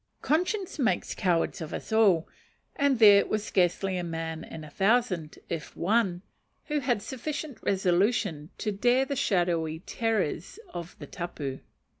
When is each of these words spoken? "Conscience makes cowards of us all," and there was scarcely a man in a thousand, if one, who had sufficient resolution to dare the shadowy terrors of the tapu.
"Conscience 0.23 0.79
makes 0.79 1.13
cowards 1.13 1.61
of 1.61 1.75
us 1.75 1.93
all," 1.93 2.27
and 2.75 2.97
there 2.97 3.23
was 3.27 3.43
scarcely 3.43 3.97
a 3.97 4.03
man 4.03 4.43
in 4.43 4.63
a 4.63 4.69
thousand, 4.71 5.37
if 5.47 5.77
one, 5.77 6.23
who 6.65 6.79
had 6.79 7.03
sufficient 7.03 7.61
resolution 7.61 8.49
to 8.57 8.71
dare 8.71 9.05
the 9.05 9.15
shadowy 9.15 9.77
terrors 9.81 10.57
of 10.73 10.95
the 10.97 11.05
tapu. 11.05 11.59